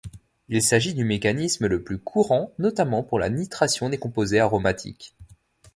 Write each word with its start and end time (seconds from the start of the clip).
Il 0.49 0.63
s'agit 0.63 0.95
du 0.95 1.03
mécanisme 1.05 1.67
le 1.67 1.83
plus 1.83 1.99
courant 1.99 2.49
notamment 2.57 3.03
pour 3.03 3.19
la 3.19 3.29
nitration 3.29 3.87
des 3.87 3.99
composés 3.99 4.39
aromatiques. 4.39 5.13